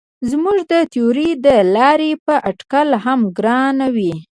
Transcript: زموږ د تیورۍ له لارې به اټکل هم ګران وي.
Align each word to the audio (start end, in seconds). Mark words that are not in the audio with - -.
زموږ 0.29 0.57
د 0.71 0.73
تیورۍ 0.91 1.29
له 1.43 1.55
لارې 1.75 2.11
به 2.25 2.35
اټکل 2.49 2.89
هم 3.03 3.19
ګران 3.37 3.77
وي. 3.95 4.13